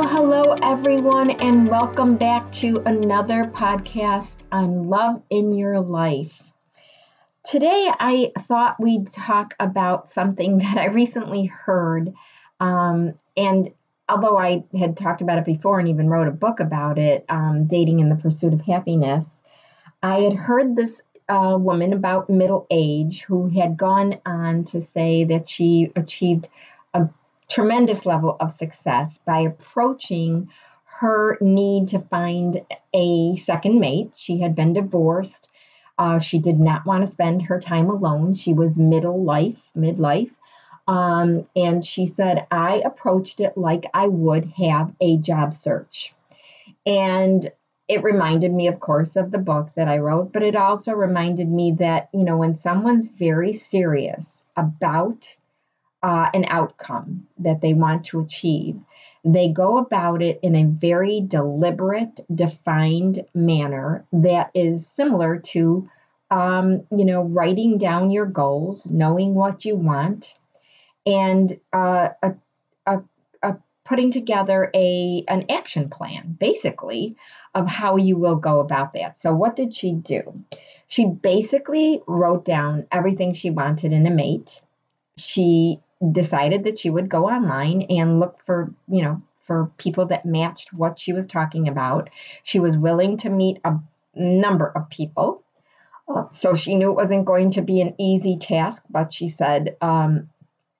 [0.00, 6.40] Well, hello, everyone, and welcome back to another podcast on love in your life.
[7.44, 12.14] Today, I thought we'd talk about something that I recently heard.
[12.60, 13.74] Um, and
[14.08, 17.66] although I had talked about it before and even wrote a book about it, um,
[17.66, 19.42] Dating in the Pursuit of Happiness,
[20.02, 25.24] I had heard this uh, woman about middle age who had gone on to say
[25.24, 26.48] that she achieved
[27.50, 30.48] tremendous level of success by approaching
[30.84, 32.62] her need to find
[32.94, 34.12] a second mate.
[34.14, 35.48] She had been divorced.
[35.98, 38.34] Uh, she did not want to spend her time alone.
[38.34, 40.30] She was middle life, midlife.
[40.86, 46.14] Um, and she said, I approached it like I would have a job search.
[46.86, 47.50] And
[47.88, 51.48] it reminded me, of course, of the book that I wrote, but it also reminded
[51.50, 55.28] me that, you know, when someone's very serious about
[56.02, 58.80] uh, an outcome that they want to achieve.
[59.24, 65.88] They go about it in a very deliberate, defined manner that is similar to,
[66.30, 70.32] um, you know, writing down your goals, knowing what you want,
[71.04, 72.34] and uh, a,
[72.86, 73.02] a,
[73.42, 77.14] a putting together a an action plan, basically,
[77.54, 79.18] of how you will go about that.
[79.18, 80.44] So, what did she do?
[80.88, 84.62] She basically wrote down everything she wanted in a mate.
[85.18, 85.78] She
[86.12, 90.72] decided that she would go online and look for, you know, for people that matched
[90.72, 92.08] what she was talking about.
[92.42, 93.78] She was willing to meet a
[94.14, 95.42] number of people.
[96.08, 99.76] Uh, so she knew it wasn't going to be an easy task, but she said,
[99.80, 100.30] um,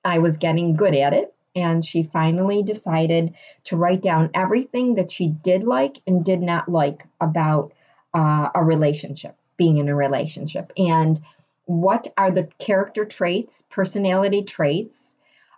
[0.03, 1.33] I was getting good at it.
[1.53, 3.33] And she finally decided
[3.65, 7.73] to write down everything that she did like and did not like about
[8.13, 10.71] uh, a relationship, being in a relationship.
[10.77, 11.19] And
[11.65, 15.10] what are the character traits, personality traits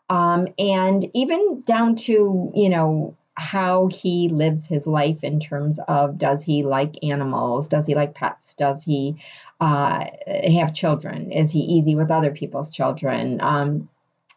[0.09, 6.17] um, and even down to you know how he lives his life in terms of
[6.17, 7.67] does he like animals?
[7.67, 8.53] Does he like pets?
[8.53, 9.15] Does he
[9.59, 11.31] uh, have children?
[11.31, 13.41] Is he easy with other people's children?
[13.41, 13.89] Um,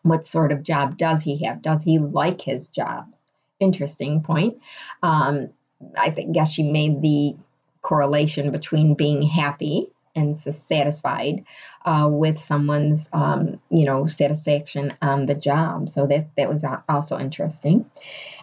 [0.03, 1.61] what sort of job does he have?
[1.61, 3.13] Does he like his job?
[3.61, 4.59] Interesting point.
[5.03, 5.51] Um,
[5.97, 7.37] i think guess she made the
[7.83, 11.45] correlation between being happy and satisfied
[11.85, 15.89] uh, with someone's um, you know satisfaction on the job.
[15.89, 17.89] So that that was also interesting.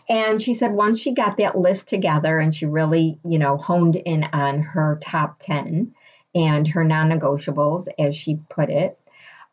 [0.08, 3.96] And she said once she got that list together and she really you know honed
[3.96, 5.94] in on her top 10
[6.36, 8.98] and her non-negotiables as she put it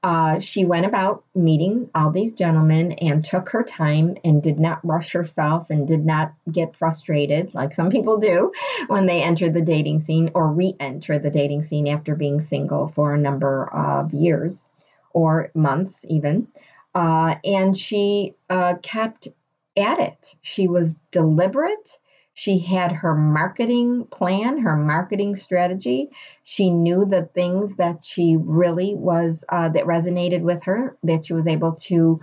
[0.02, 4.84] uh, she went about meeting all these gentlemen and took her time and did not
[4.84, 8.50] rush herself and did not get frustrated like some people do
[8.86, 12.88] when they enter the dating scene or re enter the dating scene after being single
[12.88, 14.64] for a number of years
[15.12, 16.48] or months, even.
[16.94, 19.28] Uh, and she uh, kept
[19.76, 20.34] at it.
[20.40, 21.98] She was deliberate
[22.40, 26.08] she had her marketing plan, her marketing strategy.
[26.42, 31.34] She knew the things that she really was, uh, that resonated with her, that she
[31.34, 32.18] was able to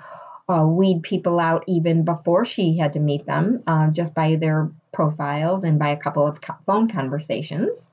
[0.50, 4.72] uh, weed people out even before she had to meet them, uh, just by their
[4.92, 7.86] profiles and by a couple of phone conversations.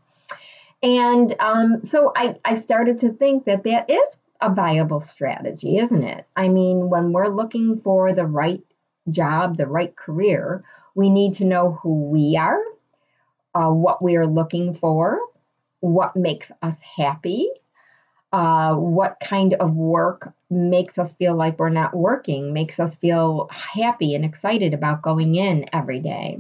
[0.83, 6.03] And um, so I, I started to think that that is a viable strategy, isn't
[6.03, 6.25] it?
[6.37, 8.62] I mean, when we're looking for the right
[9.11, 12.60] job, the right career, we need to know who we are,
[13.55, 15.21] uh, what we are looking for,
[15.81, 17.49] what makes us happy,
[18.32, 23.49] uh, what kind of work makes us feel like we're not working, makes us feel
[23.53, 26.38] happy and excited about going in every day.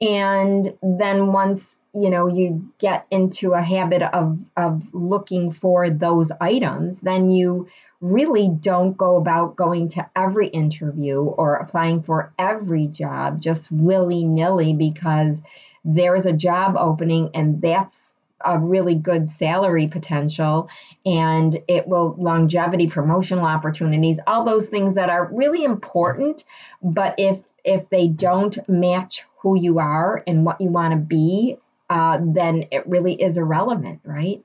[0.00, 6.30] And then once you know you get into a habit of of looking for those
[6.40, 7.68] items, then you
[8.00, 14.24] really don't go about going to every interview or applying for every job just willy
[14.24, 15.40] nilly because
[15.84, 18.14] there's a job opening and that's
[18.44, 20.68] a really good salary potential
[21.06, 26.44] and it will longevity promotional opportunities all those things that are really important.
[26.82, 31.58] But if if they don't match who you are and what you want to be
[31.90, 34.42] uh, then it really is irrelevant right?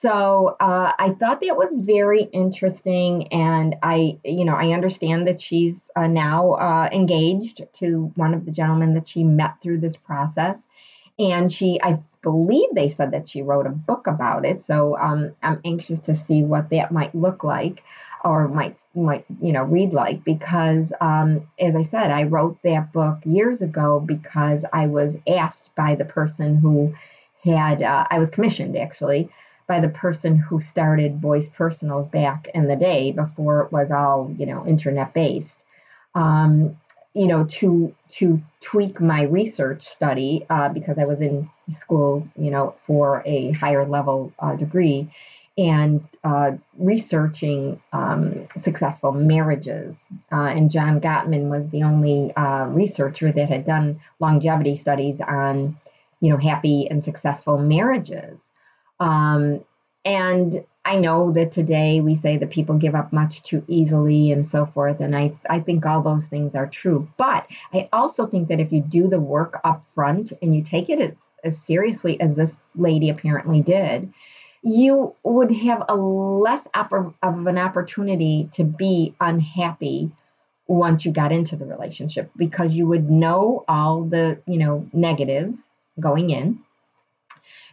[0.00, 5.40] So uh, I thought that was very interesting, and I, you know, I understand that
[5.40, 9.96] she's uh, now uh, engaged to one of the gentlemen that she met through this
[9.96, 10.58] process,
[11.18, 14.62] and she, I believe they said that she wrote a book about it.
[14.62, 17.82] So um, I'm anxious to see what that might look like,
[18.24, 22.92] or might might you know read like, because um, as I said, I wrote that
[22.92, 26.94] book years ago because I was asked by the person who
[27.44, 29.30] had, uh, I was commissioned actually
[29.66, 34.34] by the person who started Voice Personals back in the day before it was all,
[34.38, 35.58] you know, internet based.
[36.14, 36.76] Um,
[37.14, 41.48] you know, to to tweak my research study uh, because I was in
[41.78, 45.10] school, you know, for a higher level uh, degree
[45.58, 49.96] and uh, researching um, successful marriages.
[50.30, 55.76] Uh, and John Gottman was the only uh, researcher that had done longevity studies on,
[56.20, 58.40] you know, happy and successful marriages.
[59.00, 59.64] Um,
[60.04, 64.46] and I know that today we say that people give up much too easily and
[64.46, 65.00] so forth.
[65.00, 67.08] And I, I think all those things are true.
[67.18, 70.88] But I also think that if you do the work up front and you take
[70.88, 74.12] it as, as seriously as this lady apparently did,
[74.62, 80.10] you would have a less of an opportunity to be unhappy
[80.66, 85.56] once you got into the relationship because you would know all the you know negatives
[85.98, 86.58] going in.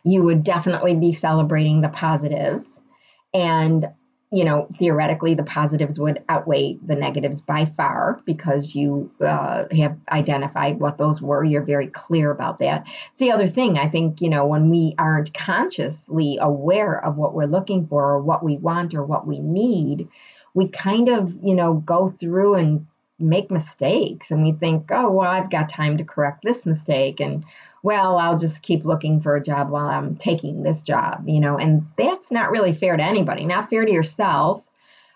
[0.03, 2.79] You would definitely be celebrating the positives.
[3.33, 3.89] And
[4.35, 9.97] you know, theoretically, the positives would outweigh the negatives by far because you uh, have
[10.11, 11.45] identified what those were.
[11.45, 12.83] You're very clear about that.
[13.11, 13.77] It's the other thing.
[13.77, 18.21] I think, you know, when we aren't consciously aware of what we're looking for or
[18.21, 20.09] what we want or what we need,
[20.53, 22.85] we kind of, you know, go through and
[23.17, 27.21] make mistakes and we think, oh, well, I've got time to correct this mistake.
[27.21, 27.45] And
[27.85, 31.55] well, I'll just keep looking for a job while I'm taking this job, you know,
[31.59, 34.63] and that's not really fair to anybody, not fair to yourself,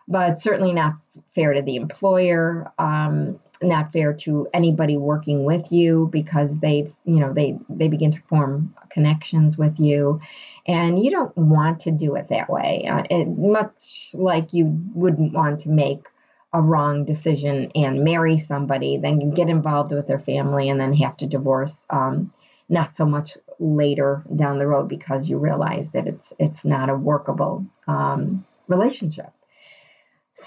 [0.07, 0.94] but certainly not
[1.33, 7.16] fair to the employer, um, not fair to anybody working with you because they've, you
[7.16, 10.22] know, they they begin to form connections with you,
[10.68, 12.88] and you don't want to do it that way.
[12.88, 16.06] Uh, it, much like you wouldn't want to make
[16.54, 21.18] a wrong decision and marry somebody, then get involved with their family, and then have
[21.18, 21.74] to divorce.
[21.89, 22.31] Um,
[22.69, 26.95] not so much later down the road because you realize that it's it's not a
[26.95, 29.31] workable um, relationship.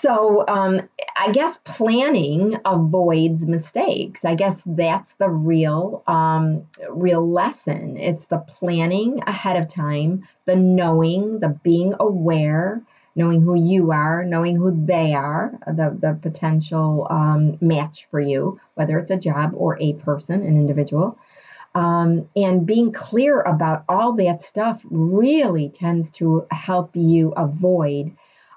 [0.00, 0.80] So um,
[1.16, 4.24] I guess planning avoids mistakes.
[4.24, 7.98] I guess that's the real um, real lesson.
[7.98, 12.82] It's the planning ahead of time, the knowing, the being aware,
[13.16, 18.58] knowing who you are, knowing who they are, the the potential um, match for you,
[18.74, 21.18] whether it's a job or a person, an individual.
[21.74, 28.12] Um, and being clear about all that stuff really tends to help you avoid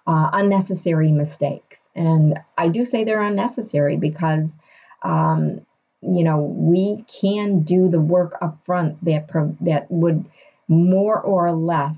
[0.05, 1.87] uh, unnecessary mistakes.
[1.95, 4.57] And I do say they're unnecessary because,
[5.01, 5.61] um,
[6.01, 10.25] you know, we can do the work up front that, pro- that would
[10.67, 11.95] more or less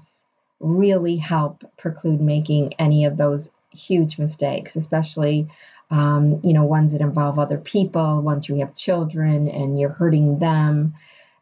[0.59, 5.47] really help preclude making any of those huge mistakes, especially
[5.89, 10.39] um, you know, ones that involve other people, once you have children and you're hurting
[10.39, 10.95] them,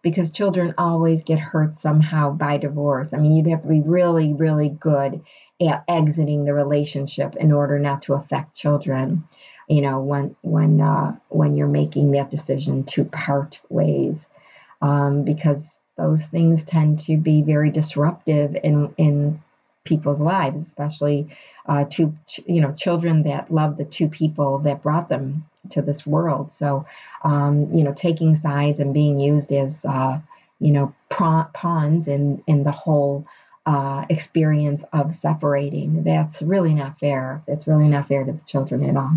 [0.06, 3.12] because children always get hurt somehow by divorce.
[3.12, 5.20] I mean, you'd have to be really, really good
[5.60, 9.28] at exiting the relationship in order not to affect children.
[9.68, 14.30] You know, when when uh, when you're making that decision to part ways,
[14.80, 19.42] um, because those things tend to be very disruptive in in
[19.86, 21.28] people's lives, especially
[21.66, 22.14] uh, to
[22.46, 26.54] you know children that love the two people that brought them to this world.
[26.54, 26.86] So,
[27.24, 30.20] um, you know, taking sides and being used as uh,
[30.60, 33.26] you know pawns in in the whole
[33.66, 36.04] uh, experience of separating.
[36.04, 37.42] That's really not fair.
[37.48, 39.12] It's really not fair to the children at all.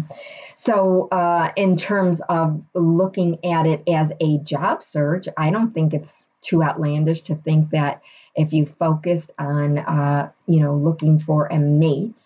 [0.55, 5.93] So, uh, in terms of looking at it as a job search, I don't think
[5.93, 8.01] it's too outlandish to think that
[8.39, 12.21] if you focused on, uh, you know, looking for a mate,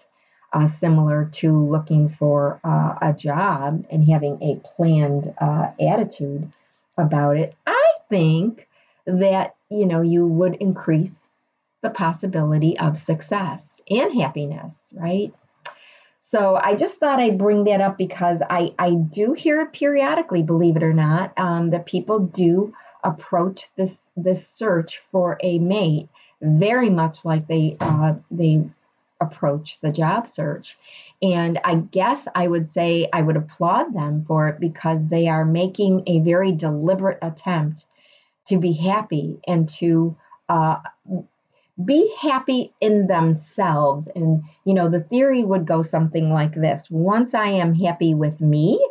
[0.52, 6.52] uh, similar to looking for uh, a job and having a planned uh, attitude
[6.98, 8.68] about it, I think
[9.06, 11.30] that, you know, you would increase
[11.80, 15.32] the possibility of success and happiness, right?
[16.20, 20.42] So I just thought I'd bring that up because I, I do hear it periodically,
[20.42, 26.08] believe it or not, um, that people do approach this this search for a mate
[26.40, 28.64] very much like they uh, they
[29.20, 30.76] approach the job search.
[31.22, 35.44] And I guess I would say I would applaud them for it because they are
[35.44, 37.86] making a very deliberate attempt
[38.48, 40.16] to be happy and to
[40.48, 40.78] uh,
[41.84, 44.08] be happy in themselves.
[44.16, 48.40] And, you know, the theory would go something like this once I am happy with
[48.40, 48.84] me,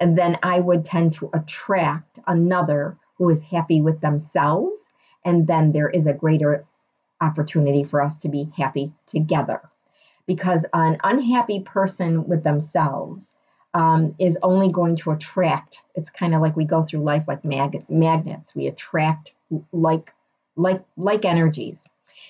[0.00, 4.90] and then I would tend to attract another who is happy with themselves.
[5.24, 6.64] And then there is a greater
[7.20, 9.60] opportunity for us to be happy together.
[10.26, 13.32] Because an unhappy person with themselves
[13.74, 15.78] um, is only going to attract.
[15.94, 18.56] It's kind of like we go through life like mag- magnets.
[18.56, 19.32] We attract
[19.72, 20.12] like
[20.56, 21.86] like like energies,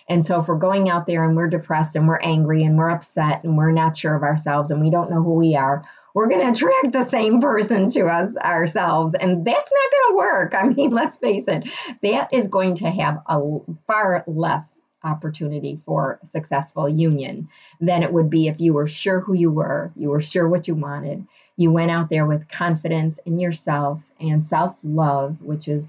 [0.09, 2.91] And so if we're going out there and we're depressed and we're angry and we're
[2.91, 6.29] upset and we're not sure of ourselves and we don't know who we are, we're
[6.29, 9.15] going to attract the same person to us ourselves.
[9.15, 10.55] And that's not going to work.
[10.55, 11.69] I mean, let's face it,
[12.03, 17.49] that is going to have a far less opportunity for successful union
[17.81, 20.69] than it would be if you were sure who you were, you were sure what
[20.69, 21.27] you wanted,
[21.57, 25.89] you went out there with confidence in yourself and self love, which is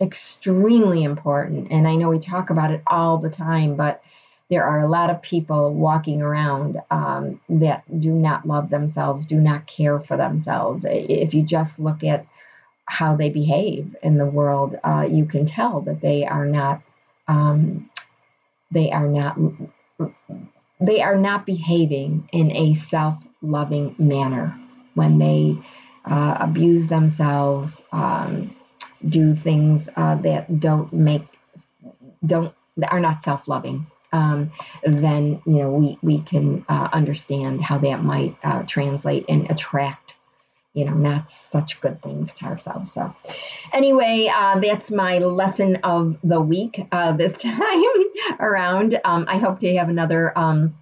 [0.00, 1.70] extremely important.
[1.70, 4.02] And I know we talk about it all the time, but
[4.50, 9.40] there are a lot of people walking around um, that do not love themselves, do
[9.40, 10.84] not care for themselves.
[10.88, 12.26] If you just look at
[12.84, 16.82] how they behave in the world, uh, you can tell that they are not
[17.28, 17.88] um,
[18.72, 19.38] they are not
[20.80, 24.58] they are not behaving in a self-loving manner
[24.94, 25.56] when they
[26.04, 28.56] uh, abuse themselves, um,
[29.06, 31.22] do things uh, that don't make
[32.26, 32.52] don't
[32.90, 34.52] are not self-loving um,
[34.84, 40.14] then you know we we can uh, understand how that might uh, translate and attract
[40.74, 42.92] you know not such good things to ourselves.
[42.92, 43.14] So
[43.72, 47.82] anyway uh, that's my lesson of the week uh, this time
[48.38, 49.00] around.
[49.04, 50.74] Um, i hope to have another um,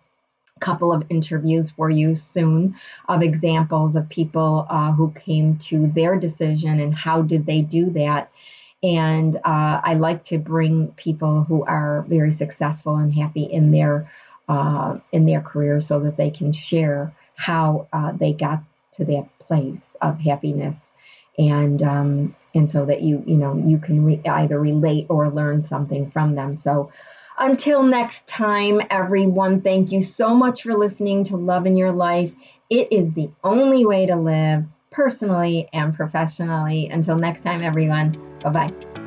[0.58, 2.74] couple of interviews for you soon
[3.08, 7.90] of examples of people uh, who came to their decision and how did they do
[7.90, 8.30] that
[8.82, 14.10] and uh, I like to bring people who are very successful and happy in their
[14.48, 18.62] uh, in their career so that they can share how uh, they got
[18.96, 20.92] to that place of happiness.
[21.38, 25.62] And um, and so that you you know you can re- either relate or learn
[25.62, 26.54] something from them.
[26.54, 26.90] So
[27.38, 32.32] until next time everyone thank you so much for listening to love in your life.
[32.70, 34.64] It is the only way to live
[34.98, 38.97] personally and professionally until next time everyone Bye bye.